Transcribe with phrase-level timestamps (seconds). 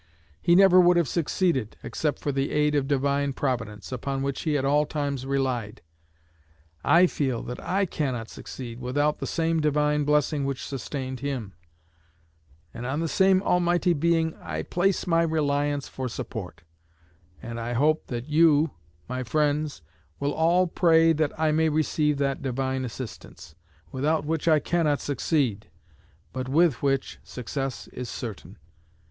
[0.41, 4.57] He never would have succeeded except for the aid of Divine Providence, upon which he
[4.57, 5.83] at all times relied.
[6.83, 11.53] I feel that I cannot succeed without the same Divine blessing which sustained him;
[12.73, 16.63] and on the same Almighty Being I place my reliance for support.
[17.39, 18.71] And I hope you,
[19.07, 19.83] my friends,
[20.19, 23.53] will all pray that I may receive that Divine assistance,
[23.91, 25.69] without which I cannot succeed,
[26.33, 28.57] but with which success is certain.